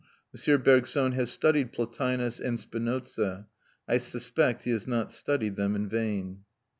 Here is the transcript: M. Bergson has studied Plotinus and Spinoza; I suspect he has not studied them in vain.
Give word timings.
M. 0.35 0.59
Bergson 0.63 1.11
has 1.11 1.29
studied 1.29 1.73
Plotinus 1.73 2.39
and 2.39 2.59
Spinoza; 2.59 3.45
I 3.87 3.99
suspect 3.99 4.63
he 4.63 4.71
has 4.71 4.87
not 4.87 5.11
studied 5.11 5.57
them 5.57 5.75
in 5.75 5.87
vain. 5.89 6.39